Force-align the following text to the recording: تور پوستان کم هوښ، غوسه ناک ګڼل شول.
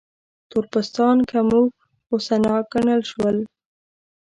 تور 0.49 0.63
پوستان 0.71 1.17
کم 1.29 1.47
هوښ، 1.55 1.73
غوسه 2.07 2.35
ناک 2.43 2.63
ګڼل 2.73 3.01
شول. 3.11 3.37